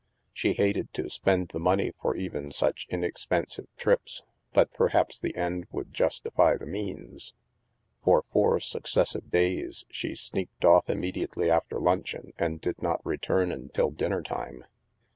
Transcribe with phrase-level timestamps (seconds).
[0.33, 5.35] She hated to spend the money for even such inex pensive trips, but perhaps the
[5.35, 7.35] end would justify the means.
[8.03, 13.51] For four successive days, she sneaked off im mediately after luncheon and did not return
[13.51, 14.65] until dinner time.